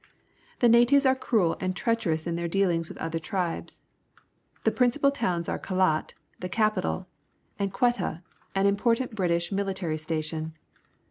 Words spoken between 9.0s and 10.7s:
British mihtarj' station.